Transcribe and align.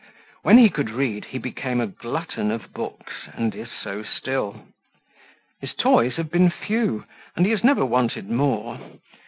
When 0.41 0.57
he 0.57 0.67
could 0.71 0.89
read, 0.89 1.25
he 1.25 1.37
became 1.37 1.79
a 1.79 1.85
glutton 1.85 2.49
of 2.49 2.73
books, 2.73 3.13
and 3.33 3.53
is 3.53 3.69
so 3.83 4.01
still. 4.01 4.65
His 5.59 5.75
toys 5.75 6.15
have 6.15 6.31
been 6.31 6.49
few, 6.49 7.05
and 7.35 7.45
he 7.45 7.51
has 7.51 7.63
never 7.63 7.85
wanted 7.85 8.27
more. 8.27 8.79